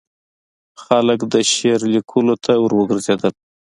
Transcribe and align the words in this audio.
خلک 0.83 1.19
د 1.33 1.35
شعر 1.53 1.79
لیکلو 1.93 2.35
ته 2.45 2.53
وروګرځېدل. 2.65 3.33